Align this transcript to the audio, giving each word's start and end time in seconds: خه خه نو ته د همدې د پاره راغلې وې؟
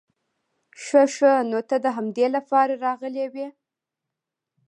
خه 0.83 1.03
خه 1.15 1.33
نو 1.49 1.59
ته 1.69 1.75
د 1.83 1.87
همدې 1.95 2.25
د 2.33 2.35
پاره 2.49 2.75
راغلې 2.85 3.25
وې؟ 3.33 3.47